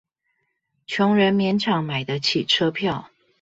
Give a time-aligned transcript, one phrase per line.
[0.87, 3.11] 窮人勉強買得起車票